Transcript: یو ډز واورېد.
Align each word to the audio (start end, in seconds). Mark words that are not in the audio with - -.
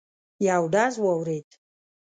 یو 0.47 0.63
ډز 0.73 0.93
واورېد. 1.03 1.49